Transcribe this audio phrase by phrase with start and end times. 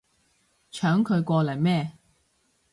[0.71, 1.99] 搶佢過嚟咩